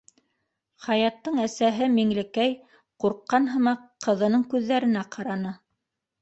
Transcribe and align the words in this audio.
—Хаяттың 0.85 1.35
әсәһе 1.43 1.89
Миңлекәй, 1.97 2.55
ҡурҡҡан 3.05 3.45
һымаҡ, 3.57 3.85
ҡыҙының 4.07 4.47
күҙҙәренә 4.55 5.07
ҡараны. 5.19 5.55